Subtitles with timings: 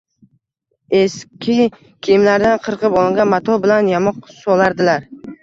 [0.99, 1.57] eski
[2.07, 5.09] kiyimlardan qirqib olingan mato bilan yamoq solardilar.